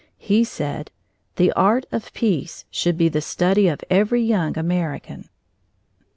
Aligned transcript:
He 0.17 0.43
said: 0.43 0.89
"The 1.35 1.51
art 1.53 1.85
of 1.91 2.11
Peace 2.13 2.65
should 2.71 2.97
be 2.97 3.07
the 3.07 3.21
study 3.21 3.67
of 3.67 3.81
every 3.91 4.23
young 4.23 4.57
American!" 4.57 5.29